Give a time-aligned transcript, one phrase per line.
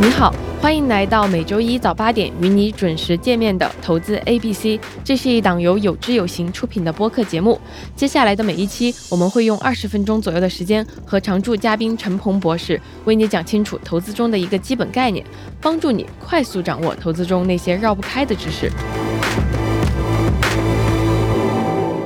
[0.00, 4.78] 你好，欢迎来到每周一早八点与你准时见面的投资 A B C。
[5.04, 7.60] 这是一档由有知有行出品的播客节目。
[7.94, 15.24] 接下来的每一期，我们会用二十分钟左右的时间，和常驻嘉宾陈鹏博士为你讲清楚投资中的一个基本概念，
[15.60, 18.68] 帮助你快速掌握投资中那些绕不开的知识。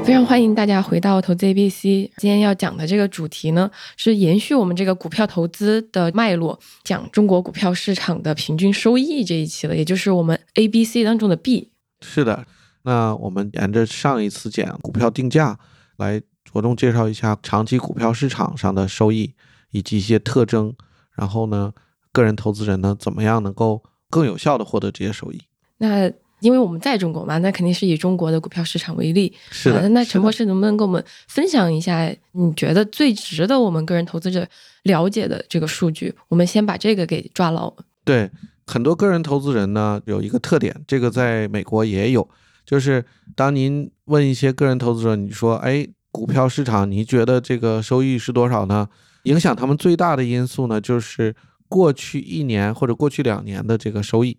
[0.08, 1.82] 非常欢迎大家回到投资 ABC。
[2.16, 11.72] 今天要讲的这个主题呢，是延续我们这个股票投资的脉络，讲中国股票市场的平均收益这一期了，也就是我们 ABC 当中的 B。
[12.00, 12.46] 是的，
[12.84, 15.58] 那我们沿着上一次讲股票定价
[15.98, 19.34] 来着重介绍一下长期股票市场上的收益
[19.72, 20.74] 以及一些特征，
[21.12, 21.74] 然后呢，
[22.12, 25.42] 个人投资人呢怎么样能够更有效的获得这些收益？
[25.76, 29.32] 那因为我们在中国嘛，那肯定是以中国的股票市场为例。
[29.50, 34.46] 是的，那陈博士能不能跟我们分享一下，你觉得最值得我们个人投资者
[34.84, 36.14] 了解的这个数据？
[36.28, 37.72] 我们先把这个给抓牢。
[38.04, 38.30] 对，
[38.66, 42.28] 很多个人投资人呢有一个特点，这个在美国也有，
[42.64, 48.88] 就是当您问一些个人投资者，你说，哎，股票市场你觉得这个收益是多少呢？
[49.24, 51.34] 影响他们最大的因素呢，就是
[51.68, 54.38] 过去一年或者过去两年的这个收益。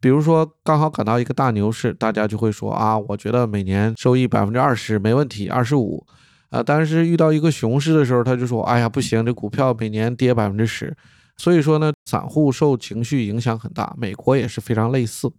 [0.00, 6.06] 比如说，刚好赶到一个大牛市，大家就会说啊，我觉得每年收益百分之二十没问题，二十五，
[6.50, 10.96] 啊，但是遇到一个熊市的时候，他就说，哎呀，不行，这股票每年跌百分之十。
[11.36, 15.30] 所以说呢，散户受情绪影响很大，美国也是非常类似。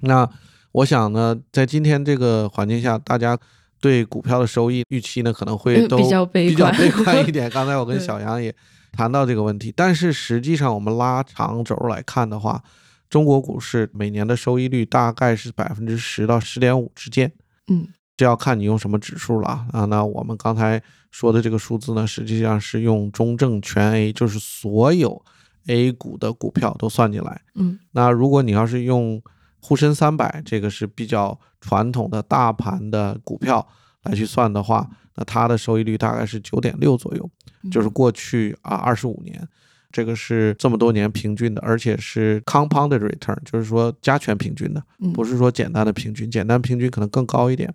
[0.00, 0.28] 那
[0.72, 3.38] 我想呢，在今天这个环境下，大家
[3.80, 7.48] 对股票的收益预期呢，可能会都比较悲观一点。
[7.52, 8.54] 刚才我跟小杨也
[8.92, 12.62] 谈到这个问题，但是实际上我们拉长轴来看的话，
[13.08, 17.32] 中国股市每年的收益率大概是百分之十到十点五之间，
[17.68, 19.84] 嗯，这要看你用什么指数了啊。
[19.86, 25.24] 那我们刚才说的这个数字呢，实际上是用中证全 A，就是所有
[25.68, 27.78] A 股的股票都算进来，嗯。
[27.92, 29.22] 那如果你要是用
[29.60, 33.66] 沪深三百，这个是比较传统的大盘的股票
[34.02, 37.30] 来去算的话，那它的收益率大概是九点六左右，
[37.70, 39.48] 就是过去啊二十五年。
[39.90, 44.82] 这个是这么多年平均的，而且是 compounded return，就是说加权平均的，
[45.14, 47.72] 不是说简单的平均，简单平均可能更高一点。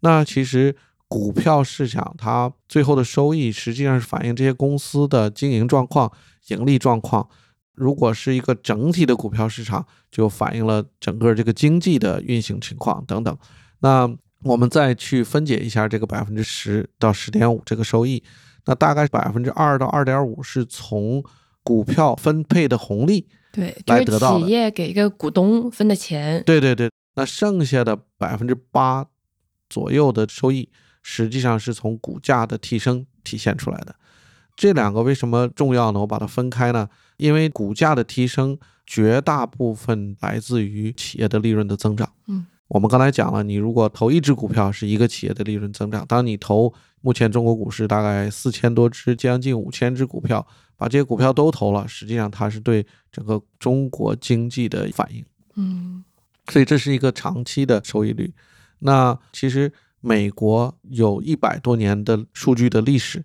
[0.00, 0.76] 那其实
[1.08, 6.12] 股票市场它最后的收益实际上是反映这些公司的经营状况、
[6.48, 7.28] 盈利状况。
[7.72, 13.36] 如果是一个整体的股票市场，就反映了整个这个经济的运行情况等等。
[13.80, 14.10] 那
[14.42, 18.22] 我们再去分解一下这个百分之十到十点五这个收益，
[18.64, 21.22] 那大概百分之二到二点五是从
[21.66, 26.88] 股票分配的红利，对，来得到企业给一个股东分的钱，对对对。
[27.16, 29.04] 那剩下的百分之八
[29.68, 30.68] 左右的收益，
[31.02, 33.96] 实际上是从股价的提升体现出来的。
[34.54, 35.98] 这两个为什么重要呢？
[35.98, 36.88] 我把它分开呢？
[37.16, 38.56] 因为股价的提升
[38.86, 42.08] 绝大部分来自于企业的利润的增长。
[42.28, 46.72] 嗯，我们刚才讲了，你如果投一只股票是一个企业的利润增长，当你投
[47.06, 50.44] 目前中国股市大概四千多只，将近五千只股票。
[50.76, 55.24] 把这些股票都投了，实际上它是对整个中国经济的反应，
[55.54, 56.04] 嗯，
[56.48, 58.34] 所以这是一个长期的收益率。
[58.80, 63.24] 那其实美国有一百多年的数据的历史，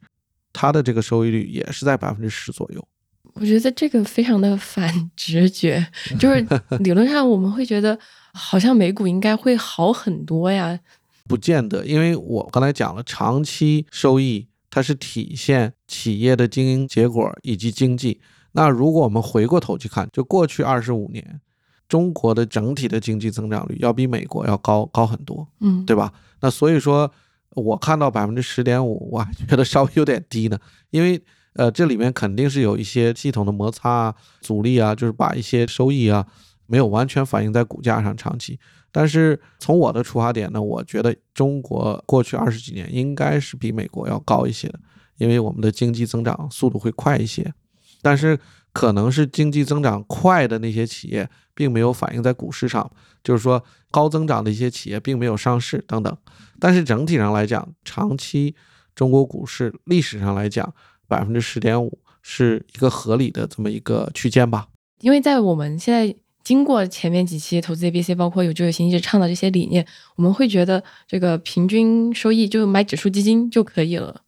[0.54, 2.88] 它的这个收益率也是在百分之十左右。
[3.34, 5.86] 我觉得这个非常的反 直觉，
[6.18, 6.46] 就是
[6.80, 8.00] 理论上我们会觉得
[8.34, 10.80] 好像美股应该会好很多呀，
[11.28, 14.48] 不见得，因为我刚才讲了长期收益。
[14.74, 18.22] 它是体现企业的经营结果以及经济。
[18.54, 21.42] 那如果我们回过头去看，就过去二十五年，
[21.90, 26.14] 中国的整体的经济增长率要比美国要高高很多，嗯，对吧？
[26.40, 27.12] 那所以说，
[27.50, 30.58] 我看到百分之十点五，我还觉得稍微有点低呢，
[30.92, 31.22] 因为
[31.56, 36.26] 呃，这里面肯定是有一些系统的摩擦啊、阻力啊，就是把一些收益啊
[36.66, 38.58] 没有完全反映在股价上长期。
[38.94, 44.80] 但是从我的出发点呢，我觉得中国过去二十几年应该是比美国要高一些的，
[45.18, 47.54] 因为我们的经济增长速度会快一些。
[48.02, 48.38] 但是
[48.74, 52.92] 可能是经济增长快的那些企业并没有反映在股市上，
[53.24, 56.18] 就是说高增长的一些企业并没有上市等等。
[56.60, 58.54] 但是整体上来讲，长期
[58.94, 60.74] 中国股市历史上来讲，
[61.08, 64.68] 百分之十点五是一个合理的这么一个区间吧。
[65.00, 66.14] 因为在我们现在。
[66.44, 69.86] 经过前面几期投资 A B C，包括有就有行一直倡导这些理念，
[70.16, 74.22] 我们会觉得这个平均收益就买指数基金就可以了。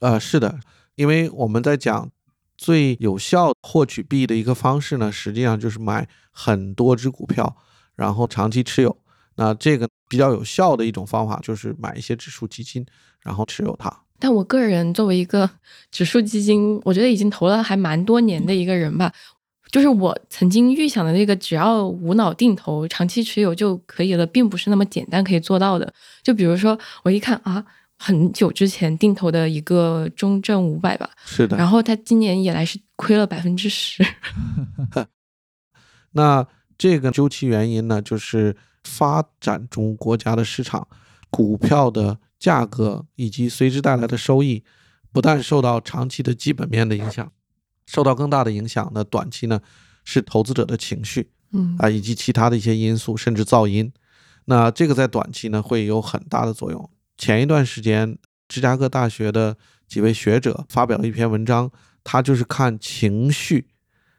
[0.00, 0.60] 呃，是的，
[0.96, 2.10] 因为我们在讲
[2.56, 7.56] 最有效获取币的一个方式呢，实际上就是买很多只股票，
[7.96, 8.96] 然后长期持有。
[9.36, 12.86] 那这个比较有效的一种方法就是买一些指数基金，
[13.20, 13.92] 然后持有它。
[14.20, 15.50] 但我个人作为一个
[15.90, 19.12] 指数基金，我觉得已经投了还蛮多年的一个人吧。
[19.74, 25.92] 就是我曾经预想的那个，只要无脑定投、长期持有就可以了，并不是那么简单可以做到的。
[26.22, 27.64] 就比如说，我一看啊，
[27.98, 31.56] 很久之前定投的一个中证五百吧，是的。
[31.56, 34.06] 然后它今年以来是亏了百分之十。
[36.14, 36.46] 那
[36.78, 40.86] 这个究其原因呢，就是发展中国家的市场
[41.30, 44.62] 股票的价格以及随之带来的收益，
[45.10, 47.32] 不但受到长期的基本面的影响，
[47.86, 49.60] 受到更大的影响呢，短期呢
[50.04, 53.92] 是投资者的情绪，嗯啊，以及其他的一些因素，甚至噪音。
[54.46, 56.90] 那这个在短期呢会有很大的作用。
[57.16, 61.70] 前一段时间，芝加哥大学的几位学者发表了一篇文章，
[62.02, 63.68] 他就是看情绪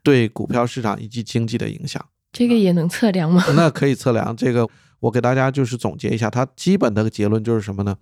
[0.01, 2.03] 对股票市场以及经济的影响。
[2.31, 3.43] 这个也能测量吗？
[3.55, 4.35] 那可以测量。
[4.35, 4.67] 这个
[4.99, 7.95] 我给大家就是总结一下，它基本的结论就是什么呢？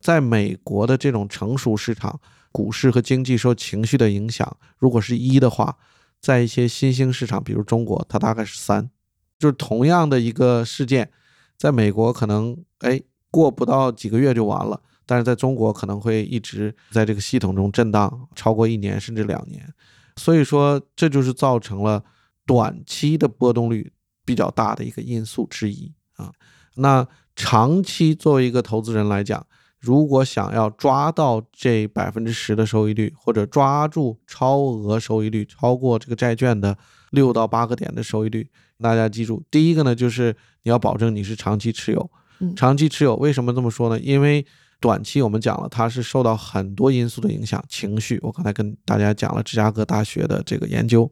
[0.00, 2.20] 在美国的这种成熟市场，
[2.54, 5.76] 股市和经济受情绪的影响，如果是一的话，
[6.20, 8.88] 在一些新兴市场，比如中国，它大概是三。
[9.36, 11.10] 就是同样的一个事件，
[11.58, 13.02] 在美国可能哎
[13.32, 19.68] 过不到几个月就完了，但是在中国可能会一直在这个系统中震荡超过一年甚至两年。
[20.16, 22.04] 所以说，这就是造成了。
[22.46, 23.90] 短期的波动率
[24.22, 26.30] 比较大的一个因素之一啊，
[26.74, 29.46] 那长期作为一个投资人来讲，
[29.84, 36.78] 如果想要抓到这百分之十的收益率，或者抓住超额收益率超过这个债券的
[37.10, 38.48] 六到八个点的收益率，
[38.80, 42.10] 大家记住，第一个呢就是你要保证你是长期持有，
[42.56, 44.00] 长期持有为什么这么说呢？
[44.00, 44.46] 因为
[44.80, 51.10] 短期我们讲了，它是受到很多因素的影响，情绪，我刚才跟大家讲了芝加哥大学的这个研究。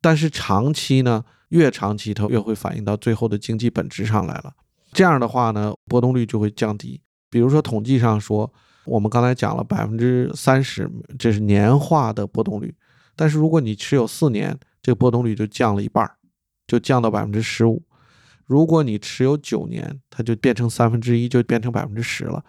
[0.00, 4.54] 但是长期呢，越长期它越会反映到最后的经济本质上来了。
[4.92, 7.00] 这样的话呢，波动率就会降低。
[7.32, 8.52] 比如说统计上说，
[8.84, 10.86] 我们刚才讲了百分之三十，
[11.18, 12.74] 这是年化的波动率。
[13.16, 16.06] 但是如果你持有四年，这个波动率就降了一半，
[16.66, 17.82] 就降到百分之十五。
[18.44, 22.44] 如果你持有九年，它就变成三分之一，就变成百分之十了。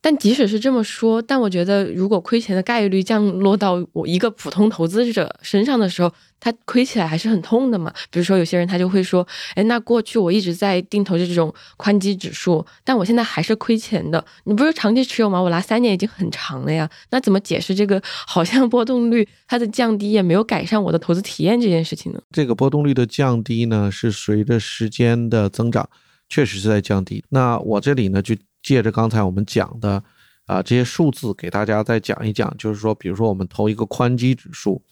[0.00, 7.92] 但即使是这么说，但我觉得如果亏钱的概率降落到我一个普通投资者身上的时候，他亏起来还是很痛的嘛。
[8.08, 14.24] 比如说有些人他就会说，哎，那过去我一直在定投这种宽基指数，但我现在还是亏钱的。
[14.44, 15.42] 你不是长期持有吗？
[15.42, 16.88] 我拿三年已经很长了呀。
[17.10, 22.20] 那怎么解释这个好像波动率它的降低也没有改善我的投资体验这件事情呢？
[22.30, 25.90] 这个波动率的降低呢，是随着时间的增长，
[26.28, 27.24] 确实是在降低。
[27.30, 28.36] 那我这里呢就。
[28.62, 30.02] 借着刚才我们讲的
[30.46, 34.82] 啊这些数字，给大家再讲一讲，就是说，比如说我们投一个宽基指数，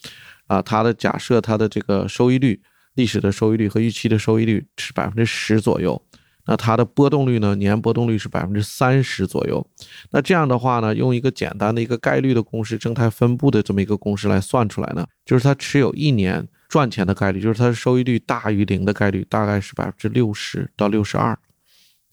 [0.47, 2.61] 啊，它的假设它的这个收益率，
[2.95, 6.01] 历史的收益率和预期的收益率是百分之十左右，
[6.47, 9.67] 那它的波动率呢，年波动率是百分之三十左右。
[10.11, 21.37] 那这样的话呢，用一个简单的一个概率的公式，正态分布的这么一个公式来算出来呢，就是它持有一年赚钱的概率，就是它的收益率大于零的概率，大概是百分之六十到六十二。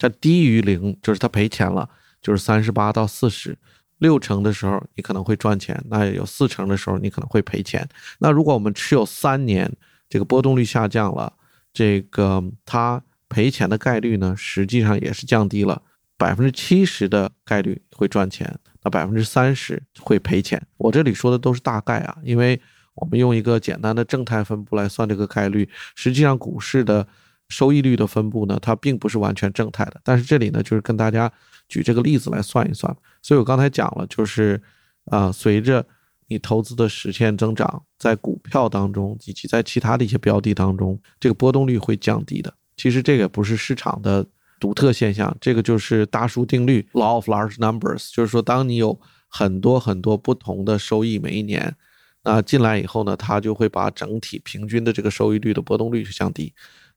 [0.06, 1.88] 它低于零，就是它赔钱了，
[2.20, 3.56] 就是三十八到四十
[4.00, 7.88] 六成的时候，你可能会赚钱；那有四成的时候，你可能会赔钱。
[8.18, 9.74] 那如果我们持有三年，
[10.10, 11.32] 这个波动率下降了，
[11.72, 15.80] 这个它赔钱的概率呢，实际上也是降低了，
[16.18, 20.62] 百分之七十的概率会赚钱，那百分之三十会赔钱。
[20.76, 22.60] 我这里说的都是大概啊，因为
[22.94, 27.08] 我们用一个简单的正态分布来算这个概率，实际上股市的。
[27.48, 30.00] 收益率的分布呢，它并不是完全正态的。
[30.02, 31.30] 但是这里呢，就是跟大家
[31.68, 32.96] 举这个例子来算一算。
[33.22, 34.60] 所以我刚才讲了，就是
[35.06, 35.86] 啊，随着
[36.28, 42.52] 你投资的实现增长，在股票当中以及在其他的一些标的当中，这个波动率会降低的。
[42.76, 44.26] 其实这个不是市场的
[44.58, 48.10] 独特现象，这个就是大数定律 （Law of Large Numbers）。
[48.12, 48.98] 就是说，当你有
[49.28, 51.76] 很多很多不同的收益每一年
[52.22, 56.52] 啊进来以后呢，它就会把整体平均的这个收益率的波动率去降低。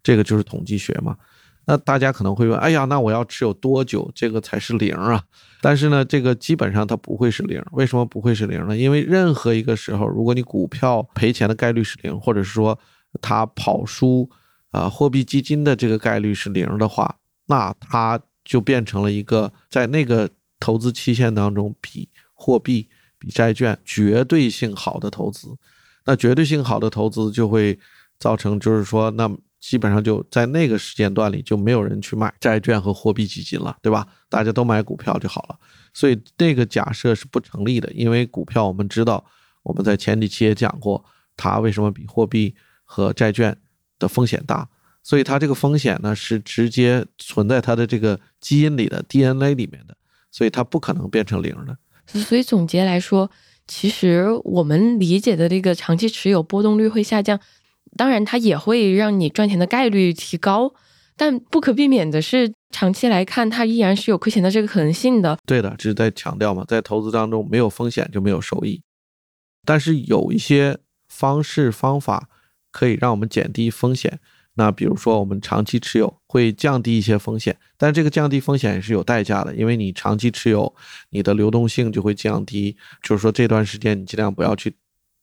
[0.07, 1.17] 这个就是统计学嘛，
[1.65, 5.21] 那大家可能会问，哎呀，那我要持有多久，这个才是零啊？
[5.59, 7.61] 但是呢，这个基本上它不会是零。
[7.73, 8.77] 为什么不会是零呢？
[8.77, 12.79] 因为任何一个时候，如果你股票赔钱的概率是零，或者是说
[13.21, 14.29] 它跑输
[14.71, 22.87] 啊货币基金的这个概率是零的话，那它就变成了一个在那个投资期限当中比货币、
[23.19, 25.49] 比债券绝对性好的投资。
[26.05, 27.77] 那绝对性好的投资就会
[28.17, 29.29] 造成，就是说那。
[29.67, 34.07] 基本上就在那个时间段里，就没有人去买债券和货币基金了，对吧？
[34.29, 35.59] 大家都买股票就好了。
[35.93, 39.25] 所以那个假设是不成立的，因为股票我们知道，
[39.63, 41.03] 我们在前几期也讲过，
[41.35, 42.55] 它为什么比货币
[42.85, 43.57] 和债券
[43.99, 44.69] 的风险大？
[45.03, 49.97] 所以它这个风险呢是直接存在它的这个基因里的 DNA 里面的，
[50.31, 51.77] 所以它不可能变成零的。
[52.21, 53.29] 所以总结来说。
[53.69, 57.37] 其实我们理解的这个长期持有波动率会下降，
[57.97, 60.73] 当然它也会让你赚钱的概率提高，
[61.17, 65.37] 但不可避免的是，长期来看它依然是有亏钱的这个可能性的。
[65.45, 68.81] 对的，这是在强调嘛，在投资当中没有风险就没有收益，
[69.65, 70.77] 但是有一些
[71.09, 72.29] 方式方法
[72.71, 74.19] 可以让我们减低风险。
[74.59, 80.73] 那比如说，我们长期持有会降低一些风险，但这个降低风险也是有代价的，因为你长期持有，
[81.11, 82.75] 你的流动性就会降低。
[83.03, 84.75] 就是说，这段时间你尽量不要去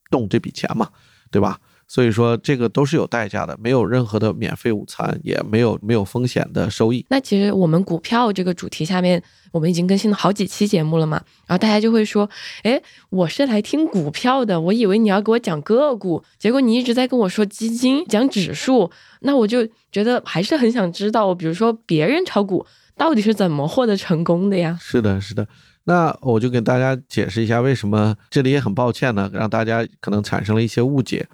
[0.09, 0.89] 动这笔钱嘛，
[1.33, 1.61] 对吧？
[1.95, 7.07] 所以说，这个都是有代价的，没有任何的免费午餐，也没有没有风险的收益。
[7.09, 9.23] 那其实我们股票这个主题下面，
[9.53, 12.29] 我们已经更新了好几期节目了嘛，然后大家就会说，
[12.65, 24.77] 哎，我是来听股票的，我以为你要给我讲个股，结果你一直在跟我说基金，讲指数，那我就觉得还是很想知道，比如说别人炒股到底是怎么获得成功的呀？
[24.81, 25.47] 是的，是的。
[25.87, 31.27] 那我就给大家解释一下，为什么这里也很抱歉呢，让大家可能产生了一些误解。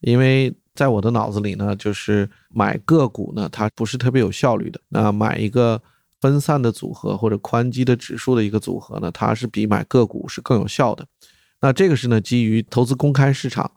[0.00, 4.78] 因为在我的脑子里呢，就是买个股呢，它不是特别有效率的。
[4.90, 5.80] 那买一个
[6.20, 11.06] 分散的组合或者宽基的指数的一个组合呢，它是比买个股是更有效的。
[11.62, 13.70] 那这个是呢，基于投资公开市场，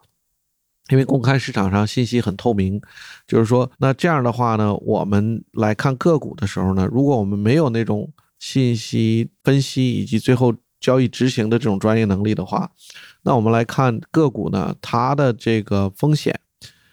[0.90, 2.78] 因为公开市场上信息很透明，
[3.26, 8.12] 就是说，那这样的话呢，我们来看个股的时候呢，如果我们没有那种。
[8.38, 12.70] 信息分析以及最后交易执行的这种专业能力的话，
[13.22, 16.38] 那我们来看个股呢，它的这个风险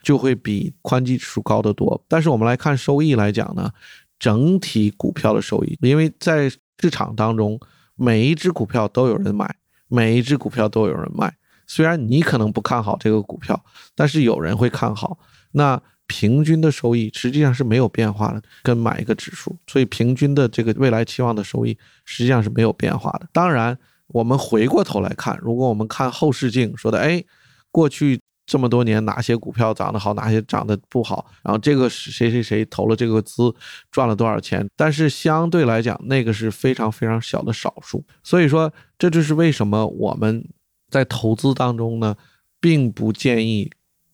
[0.03, 2.03] 就会比宽基指数高得多。
[2.07, 3.71] 但是我们来看收益来讲呢，
[4.17, 7.59] 整体股票的收益，因为在市场当中，
[7.95, 9.55] 每一只股票都有人买，
[9.87, 11.35] 每一只股票都有人卖。
[11.67, 13.63] 虽然你可能不看好这个股票，
[13.95, 15.17] 但是有人会看好。
[15.51, 23.27] 那平均的收益实际上是没有变化的，跟买一个指数，所以平均的这个未来期望的收益实际上是没有变化的。
[23.33, 27.23] 当然，我们回过头来看，如果我们看后视镜，说的哎，
[27.71, 33.51] 过去这么多年哪些股票涨得好，哪些涨得不好，然后这个谁谁谁投了这个资
[33.91, 38.05] 赚了多少钱，但是相对来讲，那个是非常非常小的少数。
[38.21, 40.47] 所以说，这就是为什么我们
[40.89, 42.15] 在投资当中呢，
[42.59, 43.71] 并不建议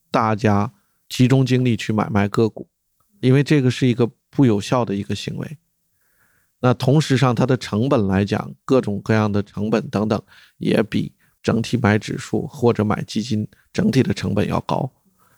[0.10, 0.72] 大家。
[1.12, 2.70] 集中精力去买卖个股，
[3.20, 5.58] 因为这个是一个不有效的一个行为。
[6.62, 10.22] 那同时上，它的成本来讲，各种各样的成本等等，
[10.58, 11.14] 也比
[11.44, 14.90] 整体买指数或者买基金整体的成本要高。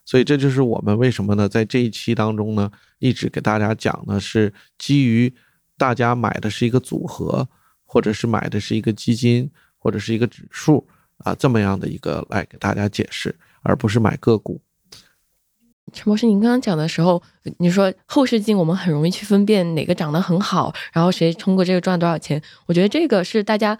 [0.05, 5.33] 所以这就是我们为什么呢，在这一期当中呢，一直给大家讲的是基于
[5.75, 7.49] 大家买的是一个组合，
[7.83, 9.49] 或者是买的是一个基金，
[9.79, 10.87] 或者是一个指数
[11.17, 14.61] 啊，这么样的一个来给大家解释，而不是买个股。
[15.91, 17.21] 陈博士，您刚刚讲的时候，
[17.57, 22.41] 你说后视镜我们很容易去分辨哪个长得很好，然后谁通过这个赚多少钱。
[22.65, 23.77] 我觉得这个是大家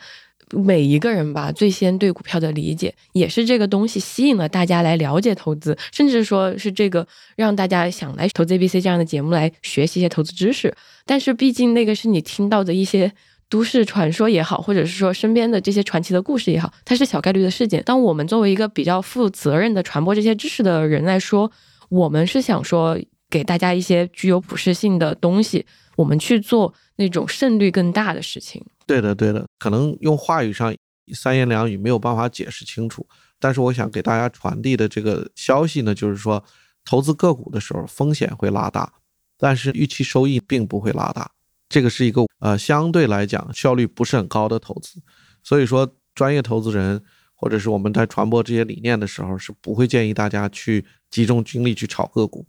[0.52, 10.76] 每一个人吧最先对股票的理解，也是这个东西吸引了大家来了解投资，甚至说是这个让大家想来投资 ABC 这样的节目来学习一些投资知识。
[11.06, 13.12] 但是毕竟那个是你听到的一些
[13.50, 17.82] 都市传说也好，或者是说身边的这些传奇的故事也好，它是小概率的事件。
[17.84, 21.52] 当我们作为一个比较负责任的传播这些知识的人来说，
[21.94, 22.98] 我们是想说，
[23.30, 25.64] 给大家一些具有普适性的东西，
[25.96, 28.66] 我们去做那种胜率更大的事情。
[28.88, 30.76] 对的，对的，可能用话语上
[31.14, 33.06] 三言两语没有办法解释清楚，
[33.40, 36.44] 但是我想给大家传递的这个消息呢，就是说，
[36.84, 38.92] 投资个股的时候风险会拉大，
[39.38, 41.30] 但是预期收益并不会拉大，
[41.70, 45.00] 这个是一个呃相对来讲效率不是很高的投资，
[45.44, 47.04] 所以说专业投资人。
[47.36, 52.46] 或者是我们在传播这些理念的时候，是不会建议大家去集中精力去炒个股。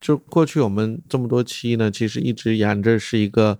[0.00, 3.58] 就过去我们这么多期呢，其实一直沿着是一个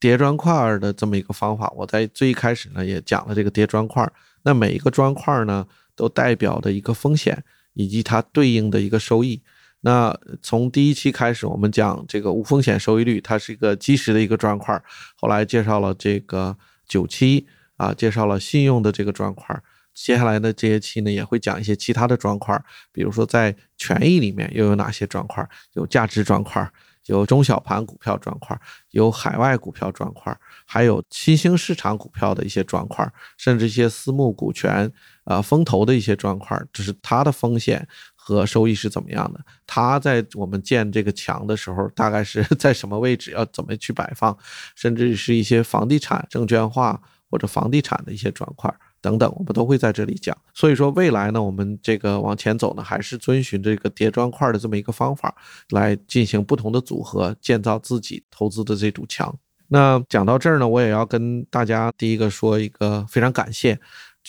[0.00, 1.70] 叠砖块的这么一个方法。
[1.76, 4.10] 我在最一开始呢也讲了这个叠砖块，
[4.42, 9.42] 那每一个砖块呢都代表的一个风险以及它对应的一个收益。
[9.82, 14.82] 那从第一期开始，我们讲这个无风险收益率，它是一个基石的一个砖块。
[15.14, 16.56] 后来介绍了这个
[16.88, 19.62] 九期啊，介绍了信用的这个砖块。
[19.94, 22.58] 接下来的这些期呢，也会讲一些其他的砖块，
[22.92, 25.46] 比如说在权益里面又有哪些砖块？
[25.74, 26.66] 有价值砖块，
[27.06, 28.58] 有中小盘股票砖块，
[28.90, 33.06] 有海外股票砖块，还有新兴市场股票的一些砖块，
[33.36, 34.90] 甚至一些私募股权、
[35.24, 39.40] 呃风投的一些砖块，就是它的风险和收益是怎么样的？
[39.66, 43.32] 它在我们建这个墙的时候，大概是在什么位置？
[43.32, 44.36] 要怎么去摆放？
[44.76, 48.72] 甚至是一些房地产、证券化或者房地产的一些砖块。
[49.00, 50.36] 等等，我们都会在这里讲。
[50.54, 55.34] 所以说，未来呢，我们这个往前走呢，还是遵循这个叠砖块的这么一个方法
[55.70, 59.34] 来进行不同的组合，建造自己投资的这堵墙。
[59.68, 63.78] 那讲到这儿呢，我也要跟大家第一个说一个非常感谢。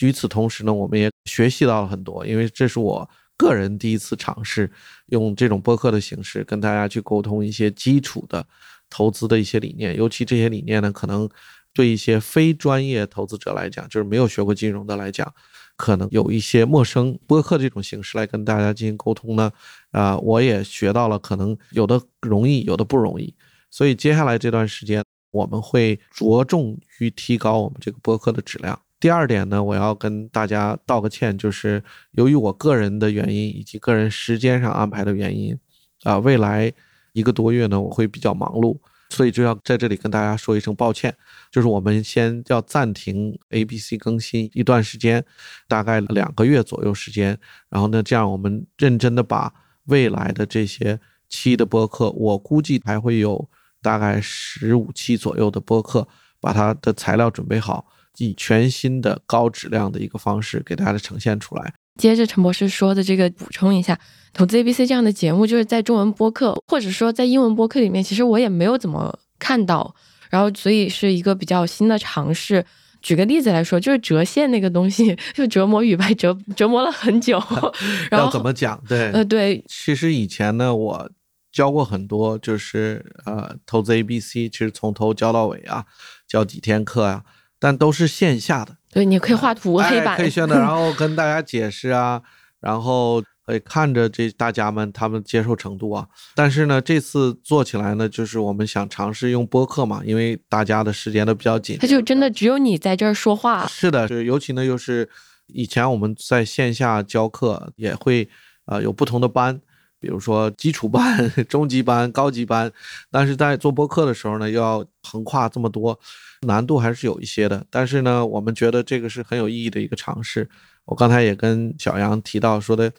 [0.00, 4.70] 与此同时呢，我们也学习到了很多，因为这是我个人第一次尝试
[5.06, 8.44] 用这种播客的形式跟大家去沟通一些基础的
[8.88, 11.28] 投资的一些理念，尤其这些理念呢，可能
[11.74, 15.32] 对一些非专业投资者来讲，就是没有学过金融的来讲，
[15.76, 17.18] 可能有一些陌生。
[17.26, 19.50] 播客这种形式来跟大家进行沟通呢，
[19.90, 23.34] 啊，我也学到了，可能有的容易，有的不容易。
[23.70, 28.78] 所以接下来这段时间，我们会着重于提高我们这个播客的质量。
[29.00, 35.58] 第二点呢，我要跟大家道个歉，就是由于我个人的原因以及个人时间上安排的原因，
[36.04, 36.72] 啊，未来
[37.12, 38.78] 一个多月呢，我会比较忙碌，
[39.12, 41.14] 所以就要在这里跟大家说一声抱歉，
[41.50, 45.22] 就是我们先要暂停 A、B、C 更新一段时间，
[45.68, 47.38] 大概两个月左右时间，
[47.68, 49.52] 然后呢，这样我们认真的把
[49.84, 53.48] 未来的这些期的播客，我估计还会有
[53.82, 56.08] 大概十五期左右的播客，
[56.40, 57.86] 把它的材料准备好。
[58.18, 61.72] 以全新的高质量的一个方式给大家呈现出来。
[61.98, 63.98] 接着陈博士说的这个补充一下，
[64.32, 69.94] 投资 ABC 这样的节目就是在中文播客或者说在英文播客里面，其实我也没有怎么看到。
[70.30, 72.64] 然后所以是一个比较新的尝试。
[73.02, 77.42] 举个例子来说，就是折现那个东西， 就折磨语白折折磨了很久。
[78.10, 78.82] 然后怎么讲？
[78.88, 79.62] 对，呃，对。
[79.68, 81.10] 其实以前呢，我
[81.50, 85.84] 教过很多，就是呃，投资 ABC，其实从头教到尾啊，
[86.26, 87.24] 教几天课啊。
[87.62, 92.20] 但都是线下的，对，你可以画图、黑板，可以选的， 然后跟大家解释啊，
[92.58, 96.08] 然后可以看着这大家们他们接受程度啊。
[96.34, 103.64] 但是呢，这次做起来呢，就是我们想尝试用播客嘛，因为大家的时间都比较紧，他就真的只有你在这儿说话。
[103.68, 105.08] 是的，是，尤其呢又是
[105.46, 108.28] 以前我们在线下教课也会
[108.66, 109.60] 呃有不同的班。
[110.02, 112.70] 比如说基础班、 中级班、高级班，
[113.08, 115.96] 但是在做播客的时候呢，又要横跨这么多，
[116.40, 117.64] 难度还是有一些的。
[117.70, 120.48] 但是呢，我们觉得这个是很有意义的一个尝试。
[120.86, 122.90] 我刚才也跟小杨提到说的，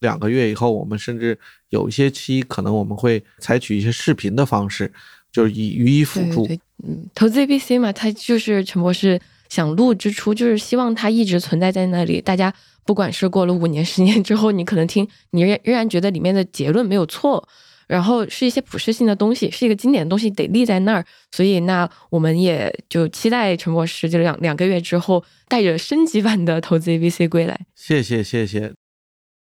[0.00, 1.38] 两个月以后，我们甚至
[1.68, 4.90] 有一些期可能我们会采取一些视频的方式，
[5.30, 6.48] 就是以予以辅助。
[6.82, 12.54] 嗯，投资 A B C 嘛，它就是陈博士想录之初，就是希望它一直存在在那里，大家。
[12.86, 17.46] 不管是过了五年、十年之后，你可能听，你仍仍然觉得里面的结论没有错，
[17.88, 21.04] 然后是一些普适性的东西，是一个经典的东西，得立在那儿。
[21.32, 27.66] 所以，那我们也就期待陈博士这两两个月之后，带着升级版的投资 A B C 归来。
[27.74, 28.72] 谢谢谢谢，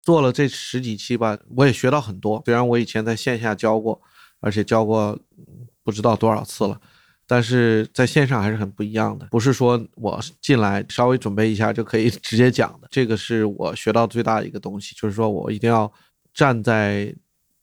[0.04, 2.42] 做了这十几期吧，我也学到很多。
[2.46, 4.00] 虽然我以前在线下教过，
[4.40, 5.18] 而且教过
[5.84, 6.80] 不知道多少次了。
[7.26, 12.88] 但是在线上还是很不一样的，不是说我进来稍微准备一下就可以 直接讲的。
[12.92, 15.92] 这个是我学到最大的一个东西，就是说我一定要
[16.34, 17.14] 站在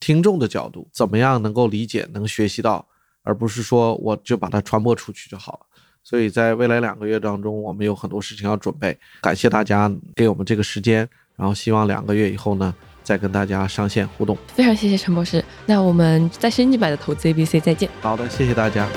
[0.00, 2.86] 听众的角度，怎么样能够理解、能学习到，
[3.22, 5.60] 而不是说我就把它传播出去就好了。
[6.02, 8.98] 所以在未来两个月当中，我们有很多事情要准备。
[9.20, 14.36] 感谢大家给我们这个时间，然后希望两个月以后呢，再跟大家上线互动。
[14.54, 17.90] 非常谢谢陈博士，那我们在升级版的投资 ABC 再见。
[18.00, 18.88] 好的，谢谢大家。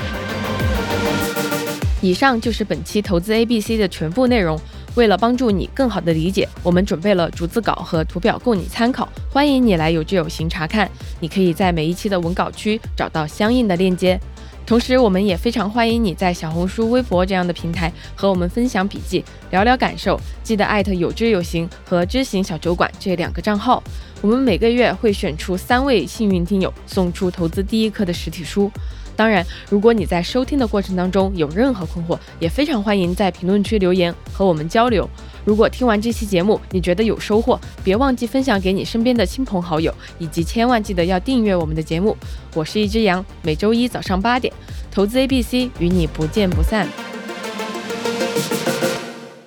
[2.04, 4.60] 以上就是本期投资 A B C 的全部内容。
[4.94, 9.08] 为了帮助你更好的理解，我们准备了逐字稿和图表供你参考。
[9.30, 10.86] 欢迎你来有知有行查看。
[11.18, 14.20] 你可以在每一期的文稿区找到相应的链接。
[14.66, 20.20] 同时，我们也非常欢迎你在小红书、微博这样的平台和我们分享笔记、聊聊感受。
[20.42, 23.82] 记得艾特有知有行和知行小酒馆这两个账号。
[24.20, 28.70] 我们每个月会选出三位幸运听友，送出投资第一课的实体书。
[29.16, 35.08] 当然，如果你在收听的过程当中有任何困惑，也非常欢迎在评论区留言和我们交流。
[35.44, 42.16] 如果听完这期节目你觉得有收获，别忘记分享给你身边的亲朋好友，以及千万记得要订阅我们的节目。
[42.54, 44.52] 我是一只羊，每周一早上八点，
[44.90, 46.88] 投资 A B C 与你不见不散。